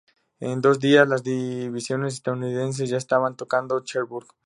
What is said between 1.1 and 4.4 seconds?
divisiones estadounidenses ya estaban tocando Cherburgo.